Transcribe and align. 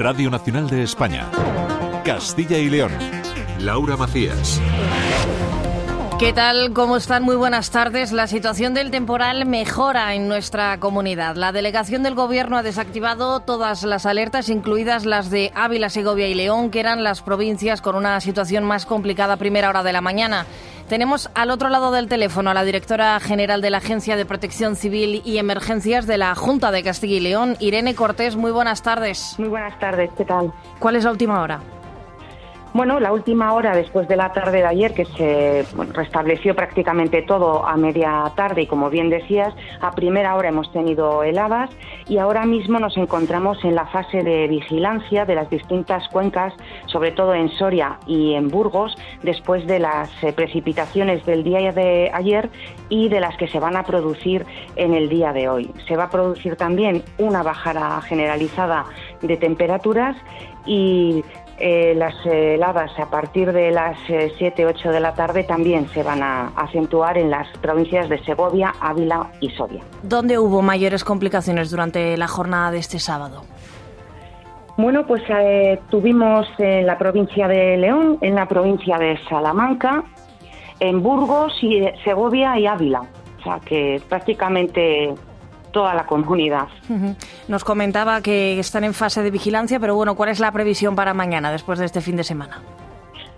Radio 0.00 0.30
Nacional 0.30 0.70
de 0.70 0.82
España. 0.82 1.30
Castilla 2.06 2.56
y 2.56 2.70
León. 2.70 2.90
Laura 3.58 3.98
Macías. 3.98 4.58
¿Qué 6.18 6.32
tal? 6.32 6.72
¿Cómo 6.72 6.96
están? 6.96 7.22
Muy 7.22 7.36
buenas 7.36 7.70
tardes. 7.70 8.10
La 8.10 8.26
situación 8.26 8.72
del 8.72 8.90
temporal 8.90 9.44
mejora 9.44 10.14
en 10.14 10.26
nuestra 10.26 10.80
comunidad. 10.80 11.36
La 11.36 11.52
delegación 11.52 12.02
del 12.02 12.14
Gobierno 12.14 12.56
ha 12.56 12.62
desactivado 12.62 13.40
todas 13.40 13.82
las 13.82 14.06
alertas, 14.06 14.48
incluidas 14.48 15.04
las 15.04 15.28
de 15.28 15.52
Ávila, 15.54 15.90
Segovia 15.90 16.28
y 16.28 16.34
León, 16.34 16.70
que 16.70 16.80
eran 16.80 17.04
las 17.04 17.20
provincias 17.20 17.82
con 17.82 17.94
una 17.94 18.22
situación 18.22 18.64
más 18.64 18.86
complicada 18.86 19.34
a 19.34 19.36
primera 19.36 19.68
hora 19.68 19.82
de 19.82 19.92
la 19.92 20.00
mañana. 20.00 20.46
Tenemos 20.90 21.30
al 21.36 21.52
otro 21.52 21.68
lado 21.68 21.92
del 21.92 22.08
teléfono 22.08 22.50
a 22.50 22.54
la 22.54 22.64
directora 22.64 23.20
general 23.20 23.60
de 23.60 23.70
la 23.70 23.78
Agencia 23.78 24.16
de 24.16 24.26
Protección 24.26 24.74
Civil 24.74 25.22
y 25.24 25.38
Emergencias 25.38 26.04
de 26.08 26.18
la 26.18 26.34
Junta 26.34 26.72
de 26.72 26.82
Castilla 26.82 27.14
y 27.14 27.20
León, 27.20 27.56
Irene 27.60 27.94
Cortés. 27.94 28.34
Muy 28.34 28.50
buenas 28.50 28.82
tardes. 28.82 29.36
Muy 29.38 29.46
buenas 29.46 29.78
tardes, 29.78 30.10
¿qué 30.18 30.24
tal? 30.24 30.52
¿Cuál 30.80 30.96
es 30.96 31.04
la 31.04 31.12
última 31.12 31.42
hora? 31.42 31.60
Bueno, 32.72 33.00
la 33.00 33.12
última 33.12 33.52
hora 33.52 33.74
después 33.74 34.06
de 34.06 34.14
la 34.14 34.32
tarde 34.32 34.58
de 34.58 34.66
ayer, 34.66 34.94
que 34.94 35.04
se 35.04 35.66
restableció 35.92 36.54
prácticamente 36.54 37.20
todo 37.22 37.66
a 37.66 37.76
media 37.76 38.30
tarde 38.36 38.62
y 38.62 38.66
como 38.68 38.90
bien 38.90 39.10
decías, 39.10 39.52
a 39.80 39.90
primera 39.90 40.36
hora 40.36 40.50
hemos 40.50 40.70
tenido 40.72 41.24
heladas 41.24 41.70
y 42.08 42.18
ahora 42.18 42.46
mismo 42.46 42.78
nos 42.78 42.96
encontramos 42.96 43.64
en 43.64 43.74
la 43.74 43.86
fase 43.86 44.22
de 44.22 44.46
vigilancia 44.46 45.24
de 45.24 45.34
las 45.34 45.50
distintas 45.50 46.06
cuencas, 46.10 46.54
sobre 46.86 47.10
todo 47.10 47.34
en 47.34 47.48
Soria 47.50 47.98
y 48.06 48.34
en 48.34 48.46
Burgos, 48.46 48.96
después 49.24 49.66
de 49.66 49.80
las 49.80 50.08
eh, 50.22 50.32
precipitaciones 50.32 51.26
del 51.26 51.42
día 51.42 51.72
de 51.72 52.12
ayer 52.14 52.50
y 52.88 53.08
de 53.08 53.18
las 53.18 53.36
que 53.36 53.48
se 53.48 53.58
van 53.58 53.76
a 53.76 53.82
producir 53.82 54.46
en 54.76 54.94
el 54.94 55.08
día 55.08 55.32
de 55.32 55.48
hoy. 55.48 55.72
Se 55.88 55.96
va 55.96 56.04
a 56.04 56.10
producir 56.10 56.54
también 56.54 57.02
una 57.18 57.42
bajada 57.42 58.00
generalizada 58.02 58.84
de 59.22 59.36
temperaturas 59.36 60.16
y 60.66 61.24
eh, 61.60 61.94
las 61.94 62.14
heladas 62.24 62.90
a 62.98 63.10
partir 63.10 63.52
de 63.52 63.70
las 63.70 63.98
7, 64.06 64.62
eh, 64.62 64.66
8 64.66 64.90
de 64.90 65.00
la 65.00 65.14
tarde 65.14 65.44
también 65.44 65.88
se 65.88 66.02
van 66.02 66.22
a 66.22 66.48
acentuar 66.56 67.18
en 67.18 67.30
las 67.30 67.46
provincias 67.58 68.08
de 68.08 68.18
Segovia, 68.24 68.72
Ávila 68.80 69.30
y 69.40 69.50
Soria. 69.50 69.82
¿Dónde 70.02 70.38
hubo 70.38 70.62
mayores 70.62 71.04
complicaciones 71.04 71.70
durante 71.70 72.16
la 72.16 72.28
jornada 72.28 72.70
de 72.70 72.78
este 72.78 72.98
sábado? 72.98 73.42
Bueno, 74.78 75.06
pues 75.06 75.22
eh, 75.28 75.78
tuvimos 75.90 76.46
en 76.56 76.86
la 76.86 76.96
provincia 76.96 77.46
de 77.46 77.76
León, 77.76 78.16
en 78.22 78.34
la 78.34 78.48
provincia 78.48 78.96
de 78.96 79.18
Salamanca, 79.28 80.02
en 80.78 81.02
Burgos, 81.02 81.52
y 81.60 81.84
Segovia 82.02 82.58
y 82.58 82.66
Ávila. 82.66 83.02
O 83.38 83.42
sea 83.42 83.60
que 83.60 84.00
prácticamente 84.08 85.14
toda 85.70 85.94
la 85.94 86.06
comunidad. 86.06 86.68
Nos 87.48 87.64
comentaba 87.64 88.20
que 88.20 88.58
están 88.58 88.84
en 88.84 88.94
fase 88.94 89.22
de 89.22 89.30
vigilancia, 89.30 89.80
pero 89.80 89.94
bueno, 89.94 90.14
¿cuál 90.14 90.30
es 90.30 90.40
la 90.40 90.52
previsión 90.52 90.96
para 90.96 91.14
mañana, 91.14 91.50
después 91.50 91.78
de 91.78 91.86
este 91.86 92.00
fin 92.00 92.16
de 92.16 92.24
semana? 92.24 92.60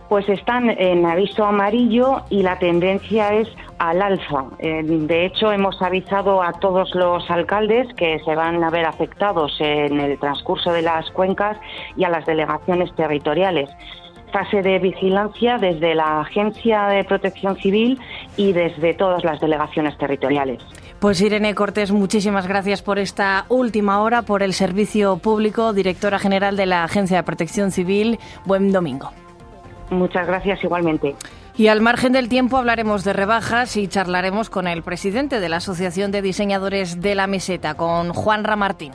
Pues 0.09 0.29
están 0.29 0.69
en 0.69 1.07
aviso 1.07 1.45
amarillo 1.45 2.23
y 2.29 2.43
la 2.43 2.59
tendencia 2.59 3.33
es 3.33 3.49
al 3.79 4.03
alza. 4.03 4.45
Eh, 4.59 4.83
de 4.85 5.25
hecho, 5.25 5.51
hemos 5.51 5.81
avisado 5.81 6.43
a 6.43 6.53
todos 6.53 6.95
los 6.95 7.31
alcaldes 7.31 7.89
que 7.95 8.21
se 8.25 8.35
van 8.35 8.63
a 8.63 8.69
ver 8.69 8.85
afectados 8.85 9.57
en 9.61 9.99
el 9.99 10.19
transcurso 10.19 10.71
de 10.71 10.83
las 10.83 11.11
cuencas 11.13 11.57
y 11.97 12.05
a 12.05 12.11
las 12.11 12.27
delegaciones 12.27 12.95
territoriales 12.95 13.71
fase 14.33 14.63
de 14.63 14.79
vigilancia 14.79 15.59
desde 15.59 15.95
la 15.95 16.23
Agencia 16.23 16.87
de 16.87 17.05
Protección 17.05 17.57
Civil 17.57 18.01
y 18.37 18.53
desde 18.53 18.95
todas 18.95 19.23
las 19.25 19.41
delegaciones 19.41 19.97
territoriales. 19.99 20.63
Pues 21.03 21.20
Irene 21.20 21.56
Cortés, 21.56 21.91
muchísimas 21.91 22.47
gracias 22.47 22.81
por 22.81 23.00
esta 23.00 23.45
última 23.48 24.00
hora, 24.03 24.22
por 24.22 24.41
el 24.41 24.55
servicio 24.55 25.17
público, 25.17 25.72
directora 25.72 26.20
general 26.20 26.56
de 26.56 26.64
la 26.64 26.84
Agencia 26.84 27.17
de 27.17 27.22
Protección 27.25 27.72
Civil. 27.72 28.20
Buen 28.45 28.70
domingo. 28.70 29.11
Muchas 29.91 30.28
gracias 30.28 30.62
igualmente. 30.62 31.17
Y 31.57 31.67
al 31.67 31.80
margen 31.80 32.12
del 32.12 32.29
tiempo 32.29 32.57
hablaremos 32.57 33.02
de 33.02 33.14
rebajas 33.14 33.77
y 33.77 33.89
charlaremos 33.89 34.48
con 34.48 34.68
el 34.68 34.85
presidente 34.85 35.41
de 35.41 35.48
la 35.48 35.57
Asociación 35.57 36.12
de 36.12 36.23
Diseñadores 36.23 37.01
de 37.01 37.17
la 37.17 37.27
Meseta, 37.27 37.74
con 37.74 38.12
Juan 38.12 38.45
Ramartín. 38.45 38.92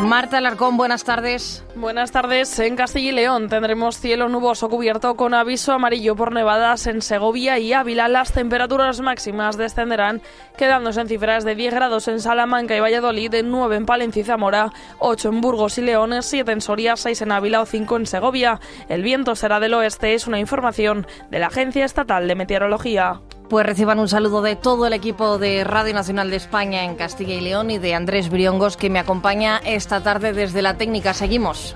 Marta 0.00 0.38
Alarcón, 0.38 0.76
buenas 0.76 1.02
tardes. 1.02 1.64
Buenas 1.74 2.12
tardes. 2.12 2.56
En 2.60 2.76
Castilla 2.76 3.08
y 3.10 3.12
León 3.12 3.48
tendremos 3.48 3.98
cielo 3.98 4.28
nuboso 4.28 4.68
cubierto 4.68 5.16
con 5.16 5.34
aviso 5.34 5.72
amarillo 5.72 6.14
por 6.14 6.32
nevadas 6.32 6.86
en 6.86 7.02
Segovia 7.02 7.58
y 7.58 7.72
Ávila. 7.72 8.06
Las 8.06 8.32
temperaturas 8.32 9.00
máximas 9.00 9.56
descenderán, 9.58 10.22
quedándose 10.56 11.00
en 11.00 11.08
cifras 11.08 11.44
de 11.44 11.56
10 11.56 11.74
grados 11.74 12.06
en 12.06 12.20
Salamanca 12.20 12.76
y 12.76 12.80
Valladolid, 12.80 13.34
9 13.44 13.76
en 13.76 13.86
Palencia 13.86 14.20
y 14.20 14.24
Zamora, 14.24 14.72
8 15.00 15.30
en 15.30 15.40
Burgos 15.40 15.78
y 15.78 15.82
León, 15.82 16.14
7 16.22 16.52
en 16.52 16.60
Soria, 16.60 16.96
6 16.96 17.22
en 17.22 17.32
Ávila 17.32 17.60
o 17.60 17.66
5 17.66 17.96
en 17.96 18.06
Segovia. 18.06 18.60
El 18.88 19.02
viento 19.02 19.34
será 19.34 19.58
del 19.58 19.74
oeste, 19.74 20.14
es 20.14 20.28
una 20.28 20.38
información 20.38 21.08
de 21.30 21.40
la 21.40 21.48
Agencia 21.48 21.84
Estatal 21.84 22.28
de 22.28 22.36
Meteorología. 22.36 23.20
Pues 23.48 23.64
reciban 23.64 23.98
un 23.98 24.08
saludo 24.08 24.42
de 24.42 24.56
todo 24.56 24.86
el 24.86 24.92
equipo 24.92 25.38
de 25.38 25.64
Radio 25.64 25.94
Nacional 25.94 26.28
de 26.28 26.36
España 26.36 26.84
en 26.84 26.96
Castilla 26.96 27.34
y 27.34 27.40
León 27.40 27.70
y 27.70 27.78
de 27.78 27.94
Andrés 27.94 28.28
Briongos 28.28 28.76
que 28.76 28.90
me 28.90 28.98
acompaña 28.98 29.58
esta 29.64 30.02
tarde 30.02 30.34
desde 30.34 30.60
la 30.60 30.76
técnica. 30.76 31.14
Seguimos. 31.14 31.74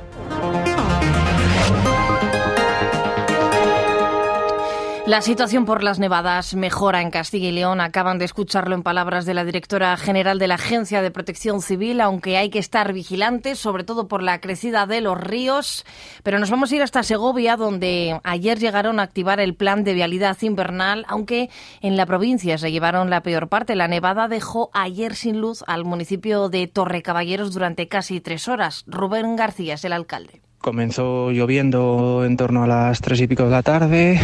La 5.04 5.20
situación 5.20 5.64
por 5.64 5.82
las 5.82 5.98
nevadas 5.98 6.54
mejora 6.54 7.02
en 7.02 7.10
Castilla 7.10 7.48
y 7.48 7.52
León. 7.52 7.80
Acaban 7.80 8.18
de 8.18 8.24
escucharlo 8.24 8.76
en 8.76 8.84
palabras 8.84 9.26
de 9.26 9.34
la 9.34 9.44
directora 9.44 9.96
general 9.96 10.38
de 10.38 10.46
la 10.46 10.54
Agencia 10.54 11.02
de 11.02 11.10
Protección 11.10 11.60
Civil, 11.60 12.00
aunque 12.00 12.36
hay 12.36 12.50
que 12.50 12.60
estar 12.60 12.92
vigilantes, 12.92 13.58
sobre 13.58 13.82
todo 13.82 14.06
por 14.06 14.22
la 14.22 14.40
crecida 14.40 14.86
de 14.86 15.00
los 15.00 15.20
ríos. 15.20 15.84
Pero 16.22 16.38
nos 16.38 16.52
vamos 16.52 16.70
a 16.70 16.76
ir 16.76 16.82
hasta 16.82 17.02
Segovia, 17.02 17.56
donde 17.56 18.20
ayer 18.22 18.60
llegaron 18.60 19.00
a 19.00 19.02
activar 19.02 19.40
el 19.40 19.56
plan 19.56 19.82
de 19.82 19.94
vialidad 19.94 20.40
invernal, 20.40 21.04
aunque 21.08 21.50
en 21.80 21.96
la 21.96 22.06
provincia 22.06 22.56
se 22.56 22.70
llevaron 22.70 23.10
la 23.10 23.24
peor 23.24 23.48
parte. 23.48 23.74
La 23.74 23.88
nevada 23.88 24.28
dejó 24.28 24.70
ayer 24.72 25.16
sin 25.16 25.40
luz 25.40 25.64
al 25.66 25.84
municipio 25.84 26.48
de 26.48 26.68
Torrecaballeros 26.68 27.52
durante 27.52 27.88
casi 27.88 28.20
tres 28.20 28.46
horas. 28.46 28.84
Rubén 28.86 29.34
García 29.34 29.74
es 29.74 29.84
el 29.84 29.94
alcalde. 29.94 30.42
Comenzó 30.62 31.32
lloviendo 31.32 32.24
en 32.24 32.36
torno 32.36 32.62
a 32.62 32.68
las 32.68 33.00
tres 33.00 33.20
y 33.20 33.26
pico 33.26 33.42
de 33.42 33.50
la 33.50 33.64
tarde, 33.64 34.20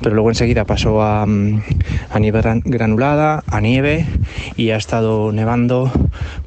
pero 0.00 0.14
luego 0.14 0.30
enseguida 0.30 0.64
pasó 0.64 1.02
a, 1.02 1.26
mm, 1.26 1.62
nieve 2.18 2.40
granulada, 2.64 3.44
a 3.46 3.60
nieve 3.60 4.06
y 4.56 4.70
ha 4.70 4.76
estado 4.76 5.30
nevando 5.30 5.92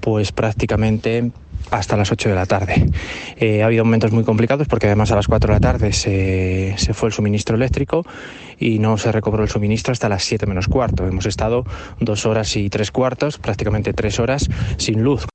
pues 0.02 0.32
prácticamente 0.32 1.30
hasta 1.70 1.96
las 1.98 2.12
8 2.12 2.30
de 2.30 2.36
la 2.36 2.48
tarde. 2.48 2.90
Eh, 3.36 3.62
ha 3.62 3.68
habido 3.68 3.86
momentos 3.86 4.12
muy 4.12 4.24
complicados 4.24 4.68
porque 4.68 4.88
además 4.88 5.12
a 5.12 5.16
las 5.16 5.28
4 5.28 5.54
de 5.54 5.54
la 5.54 5.60
tarde 5.60 5.94
se, 5.94 6.74
se, 6.78 6.96
fue 6.96 7.10
el 7.10 7.14
suministro 7.14 7.56
eléctrico 7.56 8.08
y 8.58 8.80
no 8.80 8.98
se 8.98 9.12
recobró 9.12 9.44
el 9.44 9.50
suministro 9.50 9.92
hasta 9.92 10.10
las 10.10 10.24
7 10.24 10.48
menos 10.48 10.68
cuarto. 10.68 11.06
Hemos 11.06 11.28
estado 11.28 11.64
dos 12.00 12.26
horas 12.26 12.56
y 12.56 12.72
tres 12.72 12.90
cuartos, 12.90 13.38
prácticamente 13.38 13.94
tres 13.94 14.20
horas 14.20 14.50
sin 14.78 15.04
luz. 15.04 15.28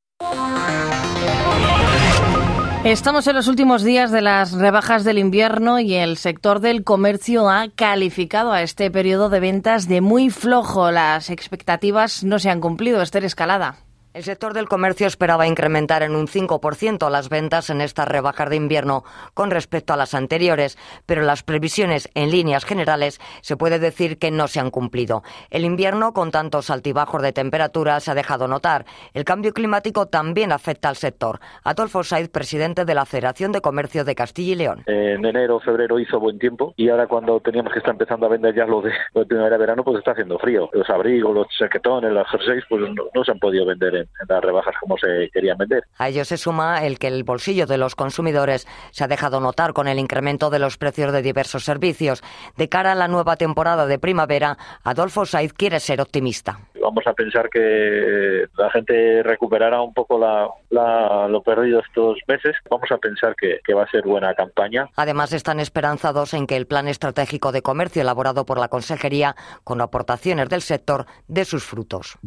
Estamos 2.85 3.29
en 3.29 3.37
los 3.37 3.47
últimos 3.47 3.85
días 3.85 4.11
de 4.11 4.23
las 4.23 4.55
rebajas 4.55 5.05
del 5.05 5.19
invierno 5.19 5.79
y 5.79 5.95
el 5.95 6.17
sector 6.17 6.59
del 6.59 6.83
comercio 6.83 7.49
ha 7.49 7.69
calificado 7.69 8.51
a 8.51 8.63
este 8.63 8.91
periodo 8.91 9.29
de 9.29 9.39
ventas 9.39 9.87
de 9.87 10.01
muy 10.01 10.31
flojo. 10.31 10.91
Las 10.91 11.31
expectativas 11.31 12.25
no 12.25 12.41
se 12.41 12.51
han 12.51 12.61
cumplido. 12.61 13.01
Esther 13.01 13.25
Escalada. 13.25 13.77
El 14.15 14.25
sector 14.25 14.53
del 14.53 14.69
comercio 14.69 15.07
esperaba 15.07 15.47
incrementar 15.47 16.03
en 16.03 16.15
un 16.15 16.27
5% 16.27 17.11
las 17.11 17.31
ventas 17.31 17.71
en 17.71 17.81
estas 17.81 18.07
rebajas 18.07 18.51
de 18.51 18.57
invierno 18.57 19.05
con 19.33 19.51
respecto 19.51 19.95
a 19.95 19.97
las 19.97 20.13
anteriores, 20.13 20.77
pero 21.07 21.23
las 21.23 21.43
previsiones 21.43 22.11
en 22.15 22.31
líneas 22.31 22.67
generales 22.67 23.21
se 23.41 23.57
puede 23.57 23.79
decir 23.79 24.19
que 24.19 24.31
no 24.31 24.49
se 24.49 24.61
han 24.61 24.71
cumplido. 24.71 25.23
El 25.49 25.65
invierno, 25.65 26.13
con 26.13 26.31
tantos 26.31 26.69
altibajos 26.69 27.23
de 27.23 27.33
temperatura, 27.33 28.01
se 28.01 28.11
ha 28.11 28.15
dejado 28.15 28.49
notar. 28.49 28.85
El 29.15 29.25
cambio 29.25 29.55
climático 29.55 30.05
también 30.05 30.53
afecta 30.53 30.91
al 30.91 30.97
sector. 30.97 31.41
Adolfo 31.65 32.05
Saiz, 32.05 32.29
presidente 32.29 32.85
de 32.85 32.95
la 32.95 33.07
Federación 33.07 33.51
de 33.51 33.63
Comercio 33.63 34.05
de 34.05 34.15
Castilla 34.15 34.53
y 34.53 34.57
León. 34.57 34.83
En 34.89 35.25
enero, 35.25 35.59
febrero 35.61 35.99
hizo 35.99 36.21
buen 36.21 36.39
tiempo 36.39 36.75
y 36.77 36.91
ahora 36.91 37.07
cuando 37.07 37.41
teníamos 37.41 37.73
que 37.73 37.79
estar 37.79 37.93
empezando 37.93 38.27
a 38.27 38.29
vender 38.29 38.55
ya 38.55 38.67
lo 38.67 38.83
de, 38.83 38.93
primavera-verano, 39.27 39.83
pues 39.83 40.01
está 40.01 40.11
haciendo 40.11 40.39
frío. 40.39 40.69
Los 40.75 40.91
abrigos, 40.91 41.35
los 41.35 41.47
chaquetones, 41.59 42.13
las 42.13 42.29
jerseys, 42.29 42.65
pues 42.69 42.83
no, 42.83 43.05
no 43.15 43.25
se 43.25 43.31
han 43.31 43.39
podido 43.39 43.65
vender 43.65 43.95
en, 43.95 44.02
las 44.29 44.43
rebajas 44.43 44.75
como 44.81 44.97
se 44.99 45.31
querían 45.33 45.59
vender. 45.59 45.85
A 45.99 46.09
ello 46.09 46.25
se 46.25 46.37
suma 46.37 46.85
el 46.85 46.99
que 46.99 47.09
el 47.09 47.25
bolsillo 47.25 47.67
de 47.67 47.79
los 47.79 47.95
consumidores 47.95 48.67
se 48.91 49.05
ha 49.05 49.09
dejado 49.09 49.41
notar 49.41 49.73
con 49.73 49.89
el 49.89 49.99
incremento 49.99 50.51
de 50.51 50.59
los 50.59 50.79
precios 50.79 51.13
de 51.13 51.23
diversos 51.23 51.65
servicios. 51.65 52.23
De 52.57 52.69
cara 52.69 52.93
a 52.93 52.95
la 52.95 53.09
nueva 53.09 53.37
temporada 53.37 53.87
de 53.87 53.99
primavera, 53.99 54.57
Adolfo 54.85 55.25
Saiz 55.27 55.53
quiere 55.53 55.81
ser 55.81 56.01
optimista. 56.01 56.59
Vamos 56.81 57.07
a 57.07 57.13
pensar 57.13 57.49
que 57.49 58.47
la 58.57 58.71
gente 58.71 59.23
recuperará 59.23 59.81
un 59.81 59.95
poco 59.95 60.19
lo 60.19 61.43
perdido 61.43 61.81
estos 61.81 62.19
meses. 62.27 62.57
Vamos 62.71 62.91
a 62.91 62.99
pensar 62.99 63.35
que, 63.37 63.61
que 63.65 63.75
va 63.75 63.85
a 63.85 63.91
ser 63.91 64.03
buena 64.03 64.35
campaña. 64.35 64.89
Además, 64.97 65.33
están 65.33 65.61
esperanzados 65.61 66.35
en 66.35 66.47
que 66.47 66.57
el 66.57 66.67
Plan 66.67 66.89
Estratégico 66.89 67.53
de 67.53 67.63
Comercio 67.63 68.03
elaborado 68.03 68.45
por 68.45 68.59
la 68.59 68.69
Consejería, 68.69 69.37
con 69.65 69.81
aportaciones 69.81 70.49
del 70.49 70.63
sector, 70.63 71.07
dé 71.29 71.45
sus 71.45 71.65
frutos. 71.65 72.19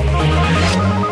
Thank 0.00 1.02
you. 1.02 1.07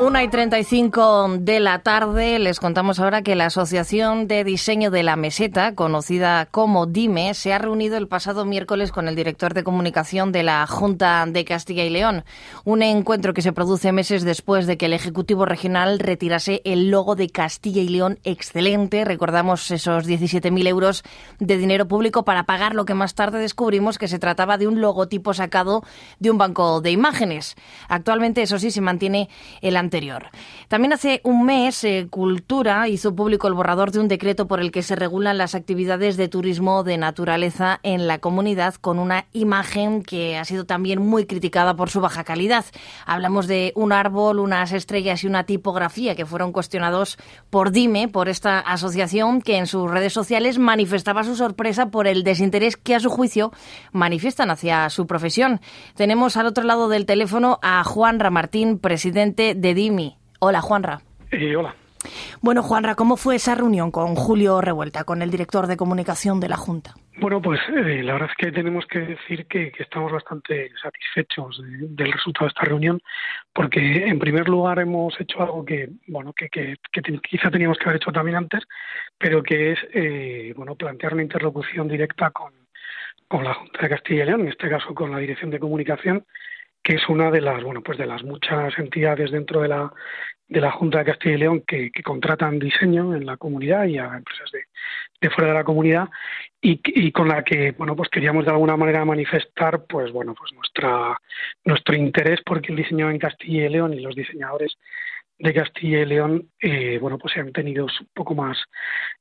Una 0.00 0.24
y 0.24 0.28
35 0.28 1.36
de 1.38 1.60
la 1.60 1.78
tarde 1.78 2.40
les 2.40 2.58
contamos 2.58 2.98
ahora 2.98 3.22
que 3.22 3.36
la 3.36 3.46
Asociación 3.46 4.26
de 4.26 4.42
Diseño 4.42 4.90
de 4.90 5.04
la 5.04 5.14
Meseta, 5.14 5.76
conocida 5.76 6.46
como 6.46 6.86
DIME, 6.86 7.32
se 7.34 7.52
ha 7.52 7.58
reunido 7.58 7.96
el 7.96 8.08
pasado 8.08 8.44
miércoles 8.44 8.90
con 8.90 9.06
el 9.06 9.14
director 9.14 9.54
de 9.54 9.62
comunicación 9.62 10.32
de 10.32 10.42
la 10.42 10.66
Junta 10.66 11.24
de 11.28 11.44
Castilla 11.44 11.84
y 11.84 11.90
León. 11.90 12.24
Un 12.64 12.82
encuentro 12.82 13.34
que 13.34 13.40
se 13.40 13.52
produce 13.52 13.92
meses 13.92 14.24
después 14.24 14.66
de 14.66 14.76
que 14.76 14.86
el 14.86 14.94
Ejecutivo 14.94 15.46
Regional 15.46 16.00
retirase 16.00 16.60
el 16.64 16.90
logo 16.90 17.14
de 17.14 17.30
Castilla 17.30 17.80
y 17.80 17.88
León 17.88 18.18
excelente. 18.24 19.04
Recordamos 19.04 19.70
esos 19.70 20.08
17.000 20.08 20.66
euros 20.66 21.04
de 21.38 21.56
dinero 21.56 21.86
público 21.86 22.24
para 22.24 22.46
pagar 22.46 22.74
lo 22.74 22.84
que 22.84 22.94
más 22.94 23.14
tarde 23.14 23.38
descubrimos 23.38 23.96
que 23.98 24.08
se 24.08 24.18
trataba 24.18 24.58
de 24.58 24.66
un 24.66 24.80
logotipo 24.80 25.34
sacado 25.34 25.84
de 26.18 26.32
un 26.32 26.38
banco 26.38 26.80
de 26.80 26.90
imágenes. 26.90 27.54
Actualmente, 27.88 28.42
eso 28.42 28.58
sí, 28.58 28.72
se 28.72 28.80
mantiene 28.80 29.28
el 29.62 29.83
anterior. 29.84 30.30
También 30.68 30.92
hace 30.92 31.20
un 31.22 31.44
mes, 31.44 31.84
eh, 31.84 32.08
Cultura 32.10 32.88
hizo 32.88 33.14
público 33.14 33.46
el 33.46 33.54
borrador 33.54 33.92
de 33.92 34.00
un 34.00 34.08
decreto 34.08 34.46
por 34.48 34.60
el 34.60 34.72
que 34.72 34.82
se 34.82 34.96
regulan 34.96 35.38
las 35.38 35.54
actividades 35.54 36.16
de 36.16 36.28
turismo 36.28 36.82
de 36.82 36.98
naturaleza 36.98 37.80
en 37.82 38.06
la 38.06 38.18
comunidad 38.18 38.74
con 38.74 38.98
una 38.98 39.26
imagen 39.32 40.02
que 40.02 40.36
ha 40.36 40.44
sido 40.44 40.64
también 40.64 41.00
muy 41.00 41.26
criticada 41.26 41.76
por 41.76 41.90
su 41.90 42.00
baja 42.00 42.24
calidad. 42.24 42.64
Hablamos 43.06 43.46
de 43.46 43.72
un 43.76 43.92
árbol, 43.92 44.38
unas 44.38 44.72
estrellas 44.72 45.22
y 45.22 45.26
una 45.26 45.44
tipografía 45.44 46.14
que 46.14 46.26
fueron 46.26 46.52
cuestionados 46.52 47.18
por 47.50 47.70
Dime, 47.70 48.08
por 48.08 48.28
esta 48.28 48.58
asociación 48.58 49.42
que 49.42 49.56
en 49.56 49.66
sus 49.66 49.90
redes 49.90 50.12
sociales 50.12 50.58
manifestaba 50.58 51.24
su 51.24 51.36
sorpresa 51.36 51.90
por 51.90 52.06
el 52.06 52.24
desinterés 52.24 52.76
que 52.76 52.94
a 52.94 53.00
su 53.00 53.10
juicio 53.10 53.52
manifiestan 53.92 54.50
hacia 54.50 54.88
su 54.90 55.06
profesión. 55.06 55.60
Tenemos 55.94 56.36
al 56.36 56.46
otro 56.46 56.64
lado 56.64 56.88
del 56.88 57.06
teléfono 57.06 57.58
a 57.62 57.84
Juan 57.84 58.18
Ramartín, 58.20 58.78
presidente 58.78 59.54
de 59.54 59.73
Dimi. 59.74 60.16
Hola, 60.40 60.60
Juanra. 60.60 61.00
Eh, 61.30 61.56
hola. 61.56 61.74
Bueno, 62.40 62.62
Juanra, 62.62 62.94
¿cómo 62.94 63.16
fue 63.16 63.36
esa 63.36 63.54
reunión 63.54 63.90
con 63.90 64.14
Julio 64.14 64.60
Revuelta, 64.60 65.04
con 65.04 65.22
el 65.22 65.30
director 65.30 65.66
de 65.66 65.76
comunicación 65.76 66.40
de 66.40 66.48
la 66.48 66.56
Junta? 66.56 66.94
Bueno, 67.18 67.40
pues 67.40 67.60
eh, 67.68 68.02
la 68.02 68.14
verdad 68.14 68.30
es 68.30 68.36
que 68.36 68.52
tenemos 68.52 68.84
que 68.86 68.98
decir 68.98 69.46
que, 69.46 69.72
estamos 69.78 70.12
bastante 70.12 70.70
satisfechos 70.82 71.62
del 71.62 72.12
resultado 72.12 72.46
de 72.46 72.48
esta 72.48 72.64
reunión, 72.64 73.00
porque 73.52 73.78
en 74.06 74.18
primer 74.18 74.48
lugar 74.48 74.80
hemos 74.80 75.18
hecho 75.20 75.40
algo 75.40 75.64
que, 75.64 75.88
bueno, 76.08 76.32
que, 76.32 76.48
que, 76.50 76.76
quizá 77.22 77.50
teníamos 77.50 77.78
que 77.78 77.84
haber 77.84 77.96
hecho 77.96 78.12
también 78.12 78.36
antes, 78.36 78.64
pero 79.16 79.42
que 79.42 79.72
es, 79.72 79.78
eh, 79.94 80.52
bueno, 80.56 80.74
plantear 80.74 81.14
una 81.14 81.22
interlocución 81.22 81.86
directa 81.88 82.30
con, 82.30 82.52
con 83.28 83.44
la 83.44 83.54
Junta 83.54 83.82
de 83.82 83.88
Castilla 83.88 84.24
y 84.24 84.26
León, 84.26 84.40
en 84.42 84.48
este 84.48 84.68
caso 84.68 84.92
con 84.92 85.12
la 85.12 85.18
Dirección 85.18 85.50
de 85.50 85.60
Comunicación, 85.60 86.26
que 86.84 86.94
es 86.96 87.08
una 87.08 87.30
de 87.30 87.40
las 87.40 87.64
bueno 87.64 87.80
pues 87.82 87.98
de 87.98 88.06
las 88.06 88.22
muchas 88.22 88.78
entidades 88.78 89.32
dentro 89.32 89.62
de 89.62 89.68
la 89.68 89.92
de 90.46 90.60
la 90.60 90.70
Junta 90.70 90.98
de 90.98 91.06
Castilla 91.06 91.34
y 91.34 91.38
León 91.38 91.64
que, 91.66 91.90
contratan 92.04 92.58
diseño 92.58 93.14
en 93.16 93.24
la 93.24 93.38
comunidad 93.38 93.86
y 93.86 93.96
a 93.96 94.04
empresas 94.14 94.50
de, 94.52 94.64
de 95.20 95.30
fuera 95.30 95.48
de 95.48 95.54
la 95.54 95.64
comunidad 95.64 96.08
y, 96.60 97.10
con 97.12 97.28
la 97.28 97.42
que 97.42 97.72
bueno 97.72 97.96
pues 97.96 98.10
queríamos 98.10 98.44
de 98.44 98.50
alguna 98.50 98.76
manera 98.76 99.04
manifestar 99.04 99.86
pues 99.86 100.12
bueno 100.12 100.34
pues 100.34 100.52
nuestra 100.52 101.18
nuestro 101.64 101.96
interés 101.96 102.40
porque 102.44 102.72
el 102.72 102.76
diseño 102.76 103.10
en 103.10 103.18
Castilla 103.18 103.66
y 103.66 103.68
León 103.70 103.94
y 103.94 104.00
los 104.00 104.14
diseñadores 104.14 104.76
de 105.38 105.52
Castilla 105.52 106.00
y 106.00 106.06
León, 106.06 106.48
eh, 106.60 106.98
bueno, 107.00 107.18
pues 107.18 107.34
se 107.34 107.40
han 107.40 107.52
tenido 107.52 107.84
un 107.84 108.08
poco 108.14 108.34
más 108.34 108.56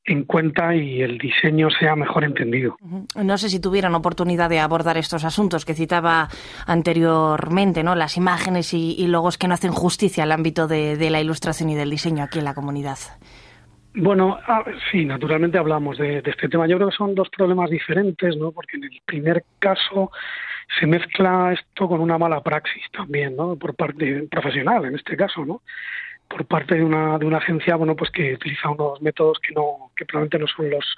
en 0.06 0.25
cuenta 0.25 0.75
y 0.75 1.01
el 1.01 1.18
diseño 1.18 1.69
sea 1.71 1.95
mejor 1.95 2.24
entendido. 2.24 2.77
No 3.15 3.38
sé 3.38 3.50
si 3.50 3.60
tuvieran 3.60 3.95
oportunidad 3.95 4.50
de 4.50 4.60
abordar 4.60 4.98
estos 4.98 5.25
asuntos 5.25 5.65
que 5.65 5.74
citaba 5.74 6.27
anteriormente, 6.68 7.83
¿no? 7.83 7.95
Las 7.95 8.18
imágenes 8.18 8.74
y, 8.74 9.07
logos 9.07 9.38
que 9.38 9.48
no 9.48 9.54
hacen 9.54 9.71
justicia 9.71 10.24
al 10.24 10.31
ámbito 10.31 10.68
de, 10.68 11.10
la 11.10 11.21
ilustración 11.21 11.69
y 11.69 11.75
del 11.75 11.89
diseño 11.89 12.24
aquí 12.24 12.39
en 12.39 12.45
la 12.45 12.54
comunidad. 12.54 12.98
Bueno, 13.95 14.39
ah, 14.48 14.63
sí, 14.92 15.06
naturalmente 15.06 15.57
hablamos 15.57 15.98
de, 15.98 16.21
de, 16.21 16.31
este 16.31 16.50
tema. 16.50 16.68
Yo 16.68 16.77
creo 16.77 16.89
que 16.89 16.95
son 16.95 17.13
dos 17.13 17.30
problemas 17.30 17.69
diferentes, 17.69 18.36
¿no? 18.38 18.51
Porque 18.51 18.77
en 18.77 18.86
el 18.86 19.01
primer 19.06 19.44
caso 19.59 20.12
se 20.79 20.87
mezcla 20.87 21.53
esto 21.53 21.87
con 21.87 21.99
una 21.99 22.17
mala 22.17 22.41
praxis 22.41 22.83
también, 22.91 23.35
¿no? 23.35 23.55
Por 23.55 23.75
parte 23.75 24.27
profesional, 24.29 24.85
en 24.85 24.95
este 24.95 25.15
caso, 25.15 25.45
¿no? 25.45 25.61
por 26.33 26.45
parte 26.45 26.75
de 26.75 26.83
una, 26.83 27.19
de 27.19 27.25
una 27.25 27.37
agencia 27.37 27.75
bueno 27.75 27.95
pues 27.95 28.09
que 28.09 28.33
utiliza 28.33 28.69
unos 28.69 29.01
métodos 29.01 29.39
que 29.39 29.53
no 29.53 29.91
que 29.95 30.05
probablemente 30.05 30.39
no 30.39 30.47
son 30.47 30.69
los 30.69 30.95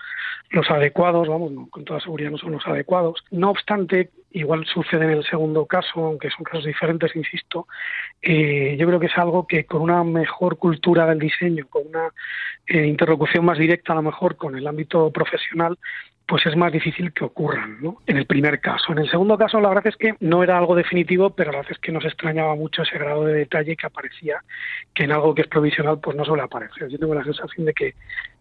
los 0.51 0.69
adecuados 0.69 1.27
vamos 1.27 1.51
con 1.69 1.83
toda 1.83 2.00
seguridad 2.00 2.31
no 2.31 2.38
son 2.38 2.54
los 2.54 2.66
adecuados 2.66 3.24
no 3.31 3.50
obstante 3.50 4.12
igual 4.31 4.66
sucede 4.66 5.04
en 5.06 5.12
el 5.12 5.25
segundo 5.25 5.66
caso 5.66 6.06
aunque 6.06 6.30
son 6.30 6.45
casos 6.45 6.66
diferentes 6.66 7.16
insisto 7.16 7.68
eh, 8.22 8.77
yo 8.80 8.88
creo 8.88 9.00
que 9.00 9.07
es 9.07 9.18
algo 9.18 9.45
que 9.45 9.66
con 9.66 9.81
una 9.81 10.04
mejor 10.04 10.57
cultura 10.57 11.06
del 11.06 11.19
diseño 11.19 11.68
con 11.68 11.88
una 11.88 12.10
eh, 12.68 12.86
interlocución 12.86 13.44
más 13.44 13.57
directa 13.57 13.92
a 13.94 13.98
lo 13.98 14.04
mejor 14.04 14.38
con 14.38 14.56
el 14.56 14.66
ámbito 14.68 15.12
profesional 15.12 15.77
pues 16.27 16.45
es 16.45 16.56
más 16.56 16.72
difícil 16.72 17.13
que 17.13 17.24
ocurran, 17.24 17.81
¿no? 17.81 18.01
En 18.07 18.18
el 18.18 18.25
primer 18.25 18.60
caso. 18.60 18.92
En 18.92 18.98
el 18.98 19.10
segundo 19.10 19.38
caso, 19.38 19.60
la 19.62 19.69
verdad 19.69 19.88
es 19.88 19.95
que 19.95 20.16
no 20.22 20.42
era 20.44 20.57
algo 20.57 20.75
definitivo, 20.75 21.30
pero 21.30 21.51
la 21.51 21.60
verdad 21.60 21.74
es 21.74 21.80
que 21.80 21.92
nos 21.92 22.04
extrañaba 22.04 22.56
mucho 22.56 22.81
ese 22.81 22.98
grado 22.98 23.25
de 23.25 23.33
detalle 23.33 23.75
que 23.75 23.86
aparecía, 23.86 24.42
que 24.94 25.04
en 25.04 25.12
algo 25.12 25.36
que 25.36 25.44
es 25.44 25.48
provisional, 25.48 26.00
pues 26.00 26.18
no 26.18 26.25
suele 26.25 26.44
aparecer. 26.44 26.89
Yo 26.89 26.98
tengo 26.98 27.13
la 27.13 27.24
sensación 27.24 27.66
de 27.68 27.74
que 27.74 27.94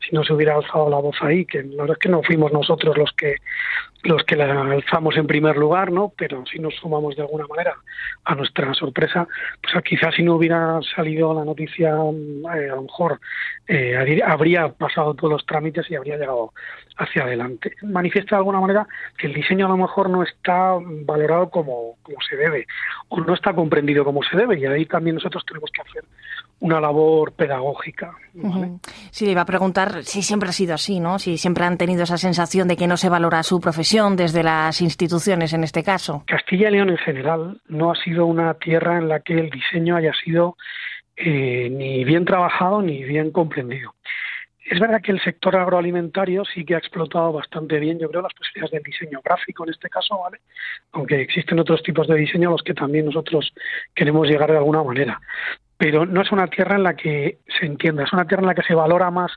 si 0.05 0.15
no 0.15 0.25
se 0.25 0.33
hubiera 0.33 0.55
alzado 0.55 0.89
la 0.91 0.99
voz 0.99 1.17
ahí, 1.23 1.45
que 1.45 1.63
la 1.63 1.83
verdad 1.83 1.97
es 1.97 1.99
que 1.99 2.09
no 2.09 2.23
fuimos 2.23 2.53
nosotros 2.53 2.97
los 2.97 3.13
que 3.13 3.37
los 4.05 4.23
que 4.25 4.37
la 4.37 4.61
alzamos 4.61 5.17
en 5.17 5.27
primer 5.27 5.57
lugar, 5.57 5.91
¿no? 5.91 6.13
Pero 6.17 6.45
si 6.45 6.59
nos 6.59 6.75
sumamos 6.75 7.17
de 7.17 7.23
alguna 7.23 7.47
manera 7.47 7.75
a 8.25 8.35
nuestra 8.35 8.75
sorpresa, 8.75 9.27
pues 9.63 9.83
quizás 9.83 10.15
si 10.15 10.23
no 10.23 10.35
hubiera 10.35 10.79
salido 10.95 11.33
la 11.33 11.45
noticia, 11.45 11.89
eh, 11.89 12.71
a 12.71 12.75
lo 12.75 12.83
mejor 12.83 13.19
eh, 13.67 13.97
habría 14.25 14.69
pasado 14.69 15.15
todos 15.15 15.33
los 15.33 15.47
trámites 15.47 15.91
y 15.91 15.97
habría 15.97 16.19
llegado 16.19 16.53
hacia 16.99 17.23
adelante. 17.23 17.73
Manifiesta 17.83 18.37
de 18.37 18.41
alguna 18.41 18.61
manera 18.61 18.87
que 19.17 19.27
el 19.27 19.33
diseño 19.33 19.67
a 19.67 19.71
lo 19.71 19.79
mejor 19.79 20.11
no 20.11 20.23
está 20.23 20.77
valorado 21.05 21.49
como, 21.49 21.97
como 22.03 22.19
se 22.29 22.37
debe 22.37 22.67
o 23.09 23.21
no 23.21 23.35
está 23.35 23.55
comprendido 23.55 24.05
como 24.05 24.23
se 24.23 24.37
debe 24.37 24.59
y 24.59 24.67
ahí 24.67 24.87
también 24.87 25.17
nosotros 25.17 25.45
tenemos 25.47 25.71
que 25.71 25.81
hacer 25.81 26.05
una 26.61 26.81
labor 26.81 27.33
pedagógica. 27.33 28.15
Sí, 29.11 29.27
le 29.27 29.33
iba 29.33 29.43
a 29.43 29.47
preguntar 29.47 29.94
si 30.03 30.23
siempre 30.23 30.49
ha 30.49 30.53
sido 30.53 30.75
así, 30.75 31.01
¿no? 31.01 31.19
Si 31.19 31.39
siempre 31.39 31.65
han 31.65 31.79
tenido 31.79 32.03
esa 32.03 32.19
sensación 32.19 32.69
de 32.69 32.77
que 32.77 32.87
no 32.87 32.97
se 32.97 33.09
valora 33.09 33.43
su 33.43 33.61
profesión 33.61 34.17
desde 34.17 34.43
las 34.43 34.81
instituciones 34.81 35.53
en 35.53 35.65
este 35.65 35.83
caso. 35.83 36.25
Castilla 36.27 36.69
y 36.69 36.73
León 36.73 36.91
en 36.91 36.99
general 36.99 37.61
no 37.69 37.91
ha 37.93 37.97
sido 37.97 38.27
una 38.27 38.55
tierra 38.55 38.99
en 38.99 39.09
la 39.09 39.21
que 39.21 39.35
el 39.35 39.51
diseño 39.51 39.97
haya 39.97 40.13
sido 40.25 40.57
eh, 41.17 41.69
ni 41.71 42.05
bien 42.05 42.25
trabajado 42.25 42.83
ni 42.83 43.05
bien 43.05 43.31
comprendido. 43.31 43.95
Es 44.65 44.81
verdad 44.81 45.03
que 45.03 45.13
el 45.13 45.21
sector 45.21 45.55
agroalimentario 45.57 46.43
sí 46.47 46.65
que 46.65 46.75
ha 46.75 46.79
explotado 46.79 47.33
bastante 47.33 47.79
bien, 47.79 47.99
yo 47.99 48.09
creo, 48.09 48.23
las 48.23 48.33
posibilidades 48.33 48.73
del 48.73 48.83
diseño 48.83 49.21
gráfico 49.23 49.65
en 49.65 49.71
este 49.71 49.91
caso, 49.91 50.19
¿vale? 50.19 50.39
Aunque 50.93 51.21
existen 51.21 51.59
otros 51.59 51.83
tipos 51.83 52.09
de 52.09 52.15
diseño 52.15 52.49
a 52.49 52.53
los 52.53 52.63
que 52.63 52.73
también 52.73 53.05
nosotros 53.05 53.53
queremos 53.95 54.27
llegar 54.27 54.51
de 54.51 54.57
alguna 54.57 54.83
manera. 54.83 55.21
Pero 55.77 56.07
no 56.07 56.23
es 56.23 56.33
una 56.33 56.47
tierra 56.47 56.77
en 56.77 56.83
la 56.83 56.97
que 56.97 57.39
se 57.59 57.67
entienda, 57.67 58.05
es 58.05 58.13
una 58.15 58.27
tierra 58.27 58.43
en 58.43 58.49
la 58.49 58.55
que 58.55 58.63
se 58.63 58.75
valora 58.75 59.11
más 59.11 59.33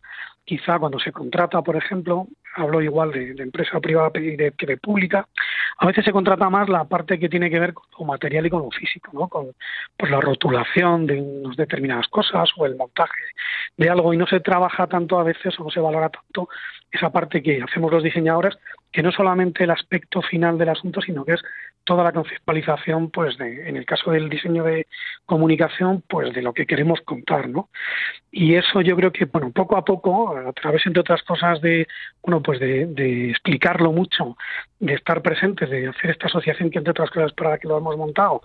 quizá 0.48 0.80
cuando 0.80 0.98
se 0.98 1.12
contrata, 1.12 1.62
por 1.62 1.76
ejemplo, 1.76 2.26
hablo 2.56 2.82
igual 2.82 3.12
de, 3.12 3.32
empresa 3.44 3.82
privada 3.82 4.12
que 4.12 4.54
de, 4.66 4.78
pública, 4.78 5.28
a 5.78 5.86
veces 5.86 6.06
se 6.06 6.14
contrata 6.14 6.50
más 6.50 6.70
la 6.70 6.86
parte 6.86 7.20
que 7.20 7.28
tiene 7.28 7.50
que 7.50 7.60
ver 7.60 7.74
con 7.74 7.86
lo 8.00 8.06
material 8.06 8.46
y 8.46 8.50
con 8.50 8.62
lo 8.62 8.72
físico, 8.72 9.12
¿no? 9.12 9.28
con 9.28 9.52
pues, 9.98 10.10
la 10.10 10.22
rotulación 10.22 11.06
de 11.06 11.20
unas 11.20 11.58
determinadas 11.58 12.08
cosas 12.08 12.50
o 12.56 12.66
el 12.66 12.78
montaje 12.78 13.22
de 13.76 13.90
algo 13.90 14.14
y 14.14 14.18
no 14.18 14.26
se 14.26 14.40
trabaja 14.40 14.88
tanto 14.88 15.20
a 15.20 15.24
veces 15.24 15.60
o 15.60 15.66
no 15.66 15.70
se 15.70 15.82
valora 15.82 16.10
tanto 16.10 16.48
esa 16.94 17.10
parte 17.12 17.44
que 17.44 17.62
hacemos 17.62 17.92
los 17.92 18.02
diseñadores, 18.02 18.58
que 18.92 19.04
no 19.04 19.12
solamente 19.12 19.64
el 19.64 19.72
aspecto 19.72 20.22
final 20.22 20.58
del 20.58 20.70
asunto, 20.70 21.02
sino 21.02 21.26
que 21.26 21.34
es 21.34 21.42
toda 21.88 22.04
la 22.04 22.12
conceptualización, 22.12 23.10
pues, 23.12 23.38
de, 23.38 23.70
en 23.70 23.78
el 23.78 23.86
caso 23.86 24.12
del 24.12 24.28
diseño 24.28 24.66
de 24.66 24.88
comunicación, 25.26 26.04
pues, 26.08 26.34
de 26.34 26.42
lo 26.42 26.54
que 26.54 26.66
queremos 26.66 27.00
contar, 27.02 27.48
¿no? 27.48 27.70
Y 28.30 28.56
eso 28.56 28.82
yo 28.82 28.98
creo 28.98 29.14
que, 29.14 29.24
bueno, 29.24 29.52
poco 29.52 29.78
a 29.78 29.86
poco, 29.86 30.38
a 30.38 30.52
través, 30.52 30.86
entre 30.86 31.00
otras 31.00 31.24
cosas, 31.24 31.62
de, 31.62 31.88
bueno, 32.22 32.44
pues, 32.44 32.60
de, 32.60 33.30
explicarlo 33.30 33.94
mucho, 33.94 34.36
de 34.80 34.96
estar 34.96 35.22
presentes, 35.22 35.70
de 35.70 35.88
hacer 35.88 36.12
esta 36.12 36.28
asociación 36.28 36.70
que, 36.70 36.80
entre 36.80 36.92
otras 36.92 37.10
cosas, 37.10 37.32
para 37.32 37.52
la 37.52 37.58
que 37.58 37.70
lo 37.70 37.78
hemos 37.78 37.96
montado, 37.96 38.42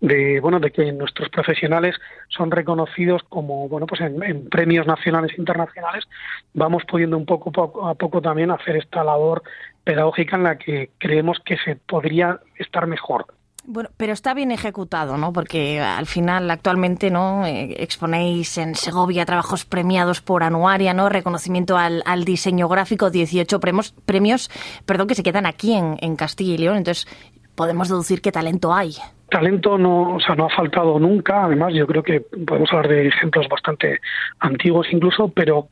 de, 0.00 0.40
bueno, 0.40 0.60
de 0.60 0.70
que 0.70 0.92
nuestros 0.92 1.30
profesionales 1.30 1.96
son 2.28 2.50
reconocidos 2.50 3.22
como, 3.30 3.66
bueno, 3.66 3.86
pues, 3.86 4.02
en, 4.02 4.22
en 4.22 4.50
premios 4.50 4.86
nacionales 4.86 5.32
e 5.32 5.40
internacionales, 5.40 6.04
vamos 6.52 6.84
pudiendo 6.84 7.16
un 7.16 7.24
poco, 7.24 7.50
poco 7.50 7.88
a 7.88 7.94
poco 7.94 8.20
también 8.20 8.50
hacer 8.50 8.76
esta 8.76 9.02
labor 9.02 9.42
pedagógica 9.84 10.36
en 10.36 10.42
la 10.42 10.58
que 10.58 10.90
creemos 10.98 11.38
que 11.44 11.56
se 11.58 11.76
podría 11.76 12.40
estar 12.58 12.86
mejor. 12.86 13.26
Bueno, 13.66 13.88
pero 13.96 14.12
está 14.12 14.34
bien 14.34 14.50
ejecutado, 14.50 15.16
¿no? 15.16 15.32
Porque 15.32 15.80
al 15.80 16.04
final, 16.04 16.50
actualmente, 16.50 17.10
¿no? 17.10 17.46
Eh, 17.46 17.76
exponéis 17.78 18.58
en 18.58 18.74
Segovia 18.74 19.24
trabajos 19.24 19.64
premiados 19.64 20.20
por 20.20 20.42
anuaria, 20.42 20.92
¿no? 20.92 21.08
Reconocimiento 21.08 21.78
al, 21.78 22.24
diseño 22.24 22.68
gráfico, 22.68 23.10
18 23.10 23.60
premios, 23.60 23.92
premios, 24.04 24.50
perdón, 24.84 25.06
que 25.06 25.14
se 25.14 25.22
quedan 25.22 25.46
aquí 25.46 25.72
en, 25.72 25.96
en 26.00 26.14
Castilla 26.16 26.54
y 26.54 26.58
León. 26.58 26.76
Entonces, 26.76 27.06
podemos 27.54 27.88
deducir 27.88 28.20
qué 28.20 28.32
talento 28.32 28.74
hay 28.74 28.96
talento 29.34 29.76
no, 29.76 30.14
o 30.14 30.20
sea, 30.20 30.36
no 30.36 30.46
ha 30.46 30.50
faltado 30.50 30.96
nunca. 31.00 31.44
Además, 31.44 31.74
yo 31.74 31.88
creo 31.88 32.04
que 32.04 32.20
podemos 32.20 32.70
hablar 32.72 32.88
de 32.88 33.08
ejemplos 33.08 33.48
bastante 33.48 34.00
antiguos 34.38 34.86
incluso, 34.92 35.28
pero 35.34 35.70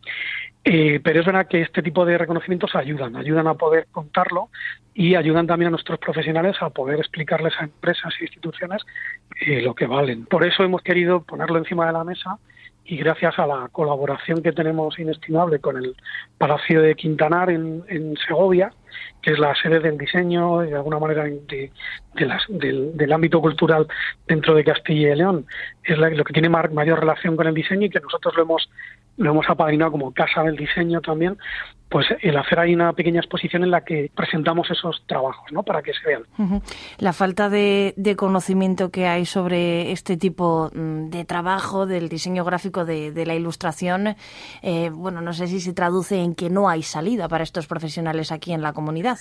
eh, 0.64 1.00
pero 1.02 1.20
es 1.20 1.26
verdad 1.26 1.48
que 1.48 1.60
este 1.60 1.82
tipo 1.82 2.04
de 2.04 2.16
reconocimientos 2.16 2.74
ayudan, 2.76 3.16
ayudan 3.16 3.48
a 3.48 3.54
poder 3.54 3.88
contarlo 3.90 4.48
y 4.94 5.16
ayudan 5.16 5.46
también 5.46 5.68
a 5.68 5.70
nuestros 5.70 5.98
profesionales 5.98 6.56
a 6.60 6.70
poder 6.70 7.00
explicarles 7.00 7.54
a 7.58 7.64
empresas 7.64 8.14
e 8.20 8.24
instituciones 8.24 8.82
eh, 9.40 9.60
lo 9.60 9.74
que 9.74 9.86
valen. 9.86 10.26
Por 10.26 10.44
eso 10.44 10.62
hemos 10.62 10.82
querido 10.82 11.22
ponerlo 11.22 11.58
encima 11.58 11.86
de 11.86 11.92
la 11.92 12.04
mesa 12.04 12.38
y 12.84 12.96
gracias 12.96 13.38
a 13.38 13.46
la 13.46 13.68
colaboración 13.72 14.42
que 14.42 14.52
tenemos 14.52 14.98
inestimable 14.98 15.58
con 15.60 15.76
el 15.76 15.96
Palacio 16.38 16.82
de 16.82 16.94
Quintanar 16.94 17.50
en, 17.50 18.16
Segovia, 18.26 18.72
que 19.20 19.32
es 19.32 19.38
la 19.38 19.54
sede 19.54 19.80
del 19.80 19.96
diseño 19.96 20.60
de 20.60 20.74
alguna 20.74 20.98
manera 20.98 21.24
de, 21.24 21.70
del, 22.48 23.12
ámbito 23.12 23.40
cultural 23.40 23.86
dentro 24.26 24.54
de 24.54 24.64
Castilla 24.64 25.12
y 25.12 25.16
León, 25.16 25.46
es 25.84 25.96
lo 25.96 26.24
que 26.24 26.32
tiene 26.32 26.48
mayor 26.48 27.00
relación 27.00 27.36
con 27.36 27.46
el 27.46 27.54
diseño 27.54 27.86
y 27.86 27.90
que 27.90 28.00
nosotros 28.00 28.34
lo 28.36 28.42
hemos 28.42 28.68
lo 29.16 29.30
hemos 29.30 29.48
apadrinado 29.48 29.92
como 29.92 30.12
Casa 30.12 30.42
del 30.42 30.56
Diseño 30.56 31.00
también, 31.00 31.36
pues 31.92 32.06
el 32.22 32.36
hacer 32.38 32.58
ahí 32.58 32.74
una 32.74 32.94
pequeña 32.94 33.20
exposición 33.20 33.62
en 33.64 33.70
la 33.70 33.82
que 33.82 34.10
presentamos 34.14 34.70
esos 34.70 35.04
trabajos, 35.06 35.52
¿no? 35.52 35.62
Para 35.62 35.82
que 35.82 35.92
se 35.92 36.08
vean. 36.08 36.22
La 36.98 37.12
falta 37.12 37.50
de, 37.50 37.92
conocimiento 38.16 38.90
que 38.90 39.06
hay 39.06 39.26
sobre 39.26 39.92
este 39.92 40.16
tipo 40.16 40.70
mm, 40.74 41.10
de 41.10 41.26
trabajo, 41.26 41.84
del 41.86 42.08
diseño 42.08 42.44
gráfico, 42.44 42.86
de, 42.86 43.12
la 43.26 43.34
ilustración, 43.34 44.16
eh, 44.62 44.90
bueno, 44.90 45.20
no 45.20 45.34
sé 45.34 45.46
si 45.48 45.60
se 45.60 45.74
traduce 45.74 46.18
en 46.18 46.34
que 46.34 46.48
no 46.48 46.70
hay 46.70 46.82
salida 46.82 47.28
para 47.28 47.44
estos 47.44 47.66
profesionales 47.66 48.32
aquí 48.32 48.54
en 48.54 48.62
la 48.62 48.72
comunidad. 48.72 49.18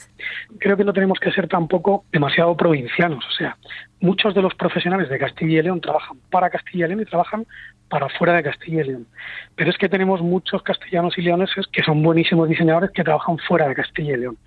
Creo 0.58 0.78
que 0.78 0.86
no 0.86 0.94
tenemos 0.94 1.20
que 1.20 1.32
ser 1.32 1.50
tampoco 1.50 2.06
demasiado 2.12 2.56
provincianos, 2.56 3.26
o 3.28 3.32
sea, 3.32 3.58
muchos 4.00 4.34
de 4.34 4.42
los 4.42 4.56
profesionales 4.56 5.10
de 5.10 5.20
Castilla 5.20 5.60
y 5.60 5.64
León 5.64 5.82
trabajan 5.82 6.18
para 6.30 6.50
Castilla 6.50 6.86
y 6.86 6.90
León 6.90 7.02
y 7.02 7.06
trabajan 7.06 7.46
para 7.92 8.08
fuera 8.08 8.34
de 8.34 8.44
Castilla 8.44 8.82
y 8.82 8.88
León. 8.88 9.08
Pero 9.56 9.70
es 9.70 9.78
que 9.78 9.90
tenemos 9.90 10.22
muchos 10.22 10.64
castellanos 10.64 11.18
y 11.18 11.22
leoneses 11.22 11.68
que 11.68 11.84
son 11.84 12.02
buenísimos 12.02 12.48
diseñadores 12.48 12.90
que 12.92 13.04
trabajan 13.04 13.38
fuera 13.38 13.68
de 13.68 13.76
Castilla 13.76 14.14
y 14.14 14.18
León. 14.18 14.38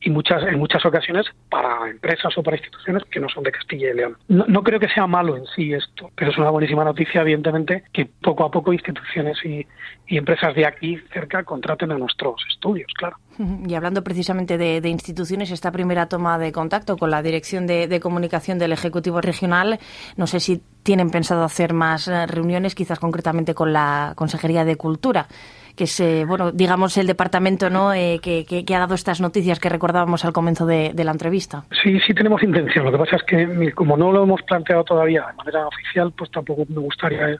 Y 0.00 0.08
muchas, 0.08 0.42
en 0.42 0.58
muchas 0.58 0.84
ocasiones 0.86 1.26
para 1.50 1.90
empresas 1.90 2.36
o 2.38 2.42
para 2.42 2.56
instituciones 2.56 3.04
que 3.04 3.20
no 3.20 3.28
son 3.28 3.44
de 3.44 3.52
Castilla 3.52 3.90
y 3.90 3.94
León. 3.94 4.16
No, 4.28 4.62
creo 4.62 4.80
que 4.80 4.88
sea 4.88 5.06
malo 5.06 5.36
en 5.36 5.44
sí 5.54 5.74
esto, 5.74 6.10
pero 6.16 6.30
es 6.30 6.38
una 6.38 6.48
buenísima 6.48 6.82
noticia, 6.82 7.20
evidentemente, 7.20 7.84
que 7.92 8.06
poco 8.06 8.44
a 8.44 8.50
poco 8.50 8.72
instituciones 8.72 9.36
y, 9.44 9.66
empresas 10.08 10.54
de 10.54 10.64
aquí 10.64 10.96
cerca 11.12 11.44
contraten 11.44 11.92
a 11.92 11.98
nuestros 11.98 12.42
estudios, 12.48 12.90
claro. 12.94 13.16
Y 13.66 13.74
hablando 13.74 14.04
precisamente 14.04 14.58
de, 14.58 14.88
instituciones, 14.88 15.50
esta 15.50 15.72
primera 15.72 16.06
toma 16.06 16.38
de 16.38 16.52
contacto 16.52 16.96
con 16.96 17.10
la 17.10 17.22
Dirección 17.22 17.66
de 17.66 18.00
Comunicación 18.00 18.58
del 18.58 18.72
Ejecutivo 18.72 19.20
Regional, 19.20 19.78
no 20.16 20.26
sé 20.26 20.40
si 20.40 20.62
tienen 20.84 21.10
pensado 21.10 21.42
hacer 21.42 21.72
más 21.72 22.06
eh, 22.06 22.26
reuniones, 22.26 22.76
quizás 22.76 23.00
concretamente 23.00 23.54
con 23.54 23.72
la 23.72 24.12
Consejería 24.14 24.64
de 24.64 24.76
Cultura, 24.76 25.26
que 25.74 25.84
es, 25.84 25.98
eh, 25.98 26.24
bueno, 26.24 26.52
digamos, 26.52 26.96
el 26.98 27.08
departamento 27.08 27.68
¿no? 27.70 27.92
Eh, 27.92 28.20
que, 28.22 28.64
ha 28.72 28.78
dado 28.78 28.94
estas 28.94 29.20
noticias 29.20 29.58
que 29.58 29.68
recordábamos 29.68 30.24
al 30.24 30.32
comienzo 30.32 30.66
de, 30.66 30.92
la 30.94 31.10
entrevista. 31.10 31.64
Sí, 31.82 31.98
sí 32.06 32.14
tenemos 32.14 32.42
intención. 32.42 32.84
Lo 32.84 32.92
que 32.92 32.98
pasa 32.98 33.16
es 33.16 33.22
que, 33.24 33.72
como 33.72 33.96
no 33.96 34.12
lo 34.12 34.22
hemos 34.22 34.42
planteado 34.42 34.84
todavía 34.84 35.26
de 35.26 35.32
manera 35.32 35.66
oficial, 35.66 36.12
pues 36.16 36.30
tampoco 36.30 36.64
me 36.68 36.80
gustaría 36.80 37.38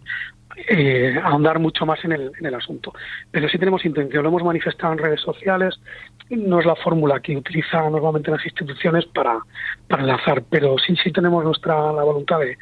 eh, 0.56 1.18
ahondar 1.22 1.58
mucho 1.58 1.84
más 1.86 2.04
en 2.04 2.12
el, 2.12 2.32
en 2.38 2.46
el 2.46 2.54
asunto. 2.54 2.92
Pero 3.30 3.48
sí 3.48 3.58
tenemos 3.58 3.84
intención, 3.84 4.22
lo 4.22 4.28
hemos 4.28 4.44
manifestado 4.44 4.92
en 4.92 4.98
redes 4.98 5.20
sociales, 5.20 5.78
no 6.30 6.60
es 6.60 6.66
la 6.66 6.76
fórmula 6.76 7.20
que 7.20 7.36
utilizan 7.36 7.92
normalmente 7.92 8.30
las 8.30 8.44
instituciones 8.44 9.04
para, 9.06 9.38
enlazar, 9.88 10.42
pero 10.48 10.76
sí, 10.78 10.96
sí 11.02 11.12
tenemos 11.12 11.44
nuestra 11.44 11.74
la 11.92 12.02
voluntad 12.02 12.38
de, 12.40 12.56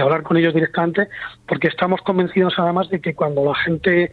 hablar 0.00 0.22
con 0.22 0.36
ellos 0.36 0.54
directamente, 0.54 1.08
porque 1.48 1.68
estamos 1.68 2.00
convencidos 2.02 2.54
además 2.58 2.88
de 2.90 3.00
que 3.00 3.14
cuando 3.14 3.44
la 3.44 3.54
gente 3.54 4.10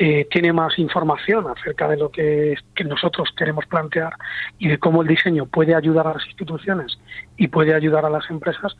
eh, 0.00 0.28
tiene 0.30 0.52
más 0.52 0.78
información 0.78 1.46
acerca 1.48 1.88
de 1.88 1.96
lo 1.96 2.10
que, 2.10 2.56
nosotros 2.84 3.30
queremos 3.36 3.66
plantear 3.66 4.12
y 4.58 4.68
de 4.68 4.78
cómo 4.78 5.02
el 5.02 5.08
diseño 5.08 5.46
puede 5.46 5.74
ayudar 5.74 6.06
a 6.06 6.14
las 6.14 6.26
instituciones 6.26 6.98
y 7.36 7.48
puede 7.48 7.74
ayudar 7.74 8.04
a 8.04 8.10
las 8.10 8.30
empresas, 8.30 8.76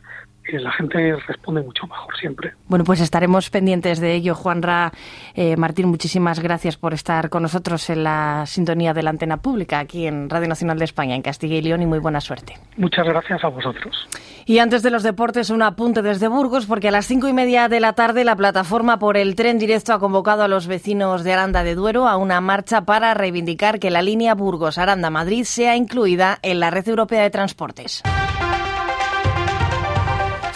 la 0.53 0.71
gente 0.71 1.15
responde 1.27 1.61
mucho 1.61 1.85
mejor 1.87 2.17
siempre. 2.17 2.53
Bueno, 2.67 2.85
pues 2.85 3.01
estaremos 3.01 3.49
pendientes 3.49 3.99
de 3.99 4.15
ello. 4.15 4.35
Juan 4.35 4.61
Ra, 4.61 4.91
eh, 5.35 5.55
Martín, 5.57 5.87
muchísimas 5.87 6.39
gracias 6.39 6.77
por 6.77 6.93
estar 6.93 7.29
con 7.29 7.43
nosotros 7.43 7.89
en 7.89 8.03
la 8.03 8.45
sintonía 8.45 8.93
de 8.93 9.03
la 9.03 9.09
antena 9.09 9.37
pública 9.37 9.79
aquí 9.79 10.07
en 10.07 10.29
Radio 10.29 10.47
Nacional 10.47 10.79
de 10.79 10.85
España, 10.85 11.15
en 11.15 11.21
Castilla 11.21 11.55
y 11.55 11.61
León, 11.61 11.81
y 11.81 11.85
muy 11.85 11.99
buena 11.99 12.21
suerte. 12.21 12.53
Muchas 12.77 13.05
gracias 13.05 13.43
a 13.43 13.49
vosotros. 13.49 14.07
Y 14.45 14.59
antes 14.59 14.81
de 14.81 14.89
los 14.89 15.03
deportes, 15.03 15.51
un 15.51 15.61
apunte 15.61 16.01
desde 16.01 16.27
Burgos, 16.27 16.65
porque 16.65 16.87
a 16.87 16.91
las 16.91 17.05
cinco 17.05 17.27
y 17.27 17.33
media 17.33 17.67
de 17.67 17.79
la 17.79 17.93
tarde 17.93 18.23
la 18.23 18.35
plataforma 18.35 18.97
por 18.97 19.17
el 19.17 19.35
tren 19.35 19.59
directo 19.59 19.93
ha 19.93 19.99
convocado 19.99 20.43
a 20.43 20.47
los 20.47 20.67
vecinos 20.67 21.23
de 21.23 21.33
Aranda 21.33 21.63
de 21.63 21.75
Duero 21.75 22.07
a 22.07 22.17
una 22.17 22.41
marcha 22.41 22.81
para 22.81 23.13
reivindicar 23.13 23.79
que 23.79 23.91
la 23.91 24.01
línea 24.01 24.33
Burgos-Aranda-Madrid 24.33 25.43
sea 25.43 25.75
incluida 25.75 26.39
en 26.41 26.59
la 26.59 26.71
red 26.71 26.87
europea 26.87 27.21
de 27.21 27.29
transportes. 27.29 28.01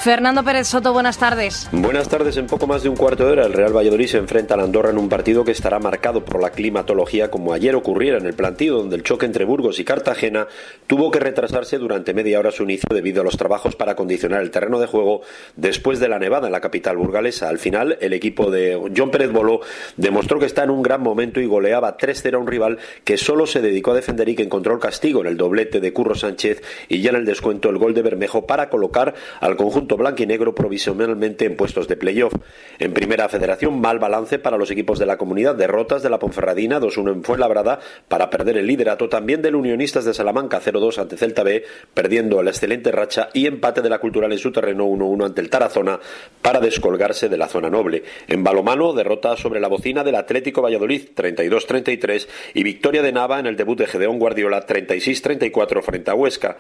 Fernando 0.04 0.44
Pérez 0.44 0.68
Soto, 0.68 0.92
buenas 0.92 1.18
tardes. 1.18 1.70
Buenas 1.72 2.10
tardes. 2.10 2.36
En 2.36 2.46
poco 2.46 2.68
más 2.68 2.84
de 2.84 2.90
un 2.90 2.98
cuarto 2.98 3.26
de 3.26 3.32
hora, 3.32 3.46
el 3.46 3.54
Real 3.54 3.74
Valladolid 3.74 4.08
se 4.08 4.18
enfrenta 4.18 4.54
a 4.54 4.58
la 4.58 4.64
Andorra 4.64 4.90
en 4.90 4.98
un 4.98 5.08
partido 5.08 5.46
que 5.46 5.52
estará 5.52 5.80
marcado 5.80 6.26
por 6.26 6.42
la 6.42 6.50
climatología, 6.50 7.32
como 7.32 7.54
ayer 7.54 7.74
ocurriera 7.74 8.18
en 8.18 8.26
el 8.26 8.34
plantío, 8.34 8.76
donde 8.76 8.98
el 8.98 9.04
choque 9.04 9.26
entre 9.26 9.46
Burgos 9.46 9.80
y 9.80 9.86
Cartagena 9.86 10.48
tuvo 10.88 11.10
que 11.10 11.22
retrasarse 11.22 11.78
durante 11.78 12.14
media 12.14 12.38
hora 12.38 12.52
su 12.52 12.64
inicio 12.64 12.90
debido 12.94 13.22
a 13.22 13.24
los 13.24 13.38
trabajos 13.38 13.78
para 13.78 13.94
acondicionar 13.94 14.42
el 14.42 14.52
terreno 14.52 14.78
de 14.78 14.88
juego 14.88 15.22
después 15.56 16.02
de 16.02 16.10
la 16.10 16.20
nevada 16.20 16.48
en 16.48 16.52
la 16.52 16.60
capital 16.60 16.98
burgalesa. 16.98 17.48
Al 17.48 17.58
final, 17.58 17.98
el 18.02 18.12
equipo 18.12 18.52
de 18.52 18.78
John 18.94 19.10
Pérez 19.10 19.32
Boló 19.32 19.62
demostró 19.96 20.38
que 20.38 20.48
está 20.48 20.66
en 20.66 20.72
un 20.72 20.84
gran 20.84 21.00
momento 21.00 21.40
y 21.40 21.46
goleaba 21.46 21.96
3-0 21.96 22.34
a 22.34 22.40
un 22.40 22.48
rival 22.48 22.78
que 23.06 23.16
solo 23.16 23.48
se 23.48 23.62
dedicó 23.62 23.92
a 23.92 23.96
defender 23.96 24.28
y 24.28 24.36
que 24.36 24.44
encontró 24.44 24.74
el 24.74 24.82
castigo 24.82 25.22
en 25.22 25.28
el 25.28 25.38
doblete 25.38 25.80
de 25.80 25.94
Curro 25.94 26.14
Sánchez 26.14 26.62
y 26.90 27.00
ya 27.00 27.12
en 27.12 27.16
el 27.16 27.26
descuento 27.26 27.70
el 27.70 27.78
gol 27.78 27.94
de 27.94 28.02
Bermejo 28.02 28.46
para 28.46 28.68
colocar 28.68 29.14
al 29.40 29.56
conjunto 29.56 29.93
y 30.18 30.26
negro 30.26 30.56
provisionalmente 30.56 31.46
en 31.46 31.56
puestos 31.56 31.88
de 31.88 31.96
playoff. 31.96 32.34
En 32.80 32.94
primera 32.94 33.30
federación, 33.30 33.80
mal 33.80 34.00
balance 34.00 34.40
para 34.40 34.58
los 34.58 34.72
equipos 34.72 34.98
de 34.98 35.06
la 35.06 35.18
comunidad, 35.18 35.56
derrotas 35.56 36.02
de 36.02 36.10
la 36.10 36.20
Ponferradina 36.20 36.80
2-1 36.80 37.12
en 37.12 37.24
Fuenlabrada 37.24 37.80
para 38.08 38.30
perder 38.30 38.58
el 38.58 38.66
liderato, 38.66 39.08
también 39.08 39.42
del 39.42 39.56
Unionistas 39.56 40.06
de 40.06 40.14
Salamanca 40.14 40.60
0-2 40.62 40.98
ante 40.98 41.16
Celta 41.16 41.44
B, 41.44 41.64
perdiendo 41.94 42.42
la 42.42 42.50
excelente 42.50 42.92
racha 42.92 43.30
y 43.34 43.46
empate 43.46 43.82
de 43.82 43.90
la 43.90 44.00
Cultural 44.00 44.32
en 44.32 44.40
su 44.40 44.52
terreno 44.52 44.88
1-1 44.88 45.26
ante 45.26 45.42
el 45.42 45.50
Tarazona 45.50 46.00
para 46.42 46.60
descolgarse 46.60 47.30
de 47.30 47.38
la 47.38 47.48
zona 47.48 47.70
noble. 47.70 48.04
En 48.28 48.44
balomano, 48.44 48.94
derrota 48.94 49.38
sobre 49.38 49.60
la 49.60 49.68
bocina 49.68 50.04
del 50.04 50.16
Atlético 50.16 50.64
Valladolid 50.64 51.10
32-33 51.16 52.28
y 52.56 52.64
victoria 52.64 53.04
de 53.04 53.12
Nava 53.12 53.40
en 53.40 53.46
el 53.46 53.56
debut 53.56 53.78
de 53.78 53.88
Gedeón 53.88 54.18
Guardiola 54.18 54.66
36-34 54.66 55.82
frente 55.84 56.12
a 56.12 56.16
Huesca. 56.16 56.58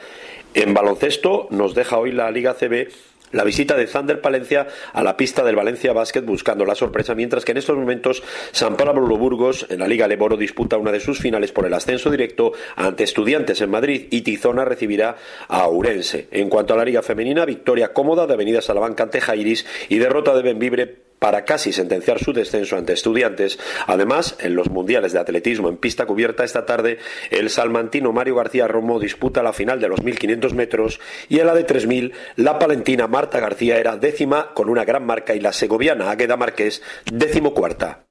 En 0.53 0.73
baloncesto 0.73 1.47
nos 1.49 1.73
deja 1.73 1.97
hoy 1.97 2.11
la 2.11 2.29
Liga 2.29 2.53
CB 2.53 2.89
la 3.33 3.43
visita 3.43 3.75
de 3.75 3.85
Thunder 3.85 4.21
Palencia 4.21 4.67
a 4.93 5.03
la 5.03 5.17
pista 5.17 5.43
del 5.43 5.57
Valencia 5.57 5.91
Basket 5.91 6.21
buscando 6.21 6.65
la 6.65 6.75
sorpresa, 6.75 7.13
mientras 7.15 7.43
que 7.43 7.51
en 7.51 7.57
estos 7.57 7.77
momentos 7.77 8.23
San 8.51 8.77
Pablo 8.77 9.17
Burgos 9.17 9.67
en 9.69 9.79
la 9.79 9.87
Liga 9.87 10.07
Leboro 10.07 10.37
disputa 10.37 10.77
una 10.77 10.91
de 10.91 10.99
sus 10.99 11.19
finales 11.19 11.51
por 11.51 11.65
el 11.65 11.73
ascenso 11.73 12.09
directo 12.09 12.53
ante 12.75 13.03
Estudiantes 13.03 13.59
en 13.61 13.71
Madrid 13.71 14.07
y 14.09 14.21
Tizona 14.21 14.63
recibirá 14.63 15.17
a 15.47 15.67
Ourense. 15.67 16.27
En 16.31 16.49
cuanto 16.49 16.73
a 16.73 16.77
la 16.77 16.85
Liga 16.85 17.01
Femenina, 17.01 17.45
victoria 17.45 17.91
cómoda 17.91 18.27
de 18.27 18.33
Avenida 18.33 18.61
Salamanca 18.61 19.03
ante 19.03 19.19
Jairis 19.19 19.65
y 19.89 19.97
derrota 19.97 20.35
de 20.35 20.41
Benvibre 20.43 20.95
para 21.23 21.45
casi 21.45 21.71
sentenciar 21.71 22.19
su 22.19 22.33
descenso 22.33 22.75
ante 22.75 22.91
estudiantes. 22.91 23.57
Además, 23.87 24.35
en 24.41 24.55
los 24.55 24.69
mundiales 24.69 25.13
de 25.13 25.19
atletismo 25.19 25.69
en 25.69 25.77
pista 25.77 26.05
cubierta 26.05 26.43
esta 26.43 26.65
tarde, 26.65 26.99
el 27.31 27.49
salmantino 27.49 28.11
Mario 28.11 28.35
García 28.35 28.67
Romo 28.67 28.99
disputa 28.99 29.41
la 29.41 29.53
final 29.53 29.79
de 29.79 29.87
los 29.87 30.03
1500 30.03 30.53
metros 30.53 30.99
y 31.29 31.39
en 31.39 31.47
la 31.47 31.55
de 31.55 31.63
3000, 31.63 32.11
la 32.35 32.59
palentina 32.59 33.07
Marta 33.07 33.39
García 33.39 33.77
era 33.77 33.95
décima 33.95 34.53
con 34.53 34.67
una 34.67 34.83
gran 34.83 35.05
marca 35.05 35.33
y 35.33 35.39
la 35.39 35.53
segoviana 35.53 36.11
Águeda 36.11 36.35
Márquez 36.35 36.81
décimo 37.09 37.53
cuarta. 37.53 38.03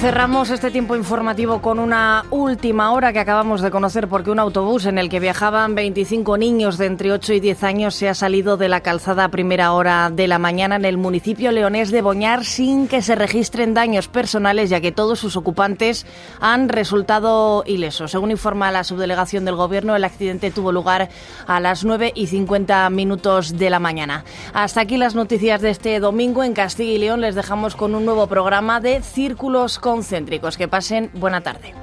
Cerramos 0.00 0.48
este 0.48 0.70
tiempo 0.70 0.96
informativo 0.96 1.60
con 1.60 1.78
una 1.78 2.24
última 2.30 2.92
hora 2.92 3.12
que 3.12 3.18
acabamos 3.18 3.60
de 3.60 3.70
conocer 3.70 4.08
porque 4.08 4.30
un 4.30 4.38
autobús 4.38 4.86
en 4.86 4.96
el 4.96 5.10
que 5.10 5.20
viajaban 5.20 5.74
25 5.74 6.38
niños 6.38 6.78
de 6.78 6.86
entre 6.86 7.12
8 7.12 7.34
y 7.34 7.40
10 7.40 7.64
años 7.64 7.94
se 7.96 8.08
ha 8.08 8.14
salido 8.14 8.56
de 8.56 8.70
la 8.70 8.80
calzada 8.80 9.24
a 9.24 9.28
primera 9.28 9.72
hora 9.72 10.08
de 10.08 10.26
la 10.26 10.38
mañana 10.38 10.76
en 10.76 10.86
el 10.86 10.96
municipio 10.96 11.52
leonés 11.52 11.90
de 11.90 12.00
Boñar 12.00 12.46
sin 12.46 12.88
que 12.88 13.02
se 13.02 13.14
registren 13.14 13.74
daños 13.74 14.08
personales 14.08 14.70
ya 14.70 14.80
que 14.80 14.90
todos 14.90 15.18
sus 15.18 15.36
ocupantes 15.36 16.06
han 16.40 16.70
resultado 16.70 17.62
ilesos. 17.66 18.12
Según 18.12 18.30
informa 18.30 18.72
la 18.72 18.84
subdelegación 18.84 19.44
del 19.44 19.56
gobierno, 19.56 19.94
el 19.94 20.04
accidente 20.04 20.50
tuvo 20.50 20.72
lugar 20.72 21.10
a 21.46 21.60
las 21.60 21.84
9 21.84 22.12
y 22.14 22.28
50 22.28 22.88
minutos 22.88 23.58
de 23.58 23.68
la 23.68 23.80
mañana. 23.80 24.24
Hasta 24.54 24.80
aquí 24.80 24.96
las 24.96 25.14
noticias 25.14 25.60
de 25.60 25.68
este 25.68 26.00
domingo 26.00 26.42
en 26.42 26.54
Castilla 26.54 26.92
y 26.92 26.98
León. 26.98 27.20
Les 27.20 27.34
dejamos 27.34 27.76
con 27.76 27.94
un 27.94 28.06
nuevo 28.06 28.26
programa 28.28 28.80
de 28.80 29.02
Círculos 29.02 29.78
concéntricos. 29.90 30.56
Que 30.56 30.68
pasen 30.68 31.10
buena 31.14 31.40
tarde. 31.40 31.74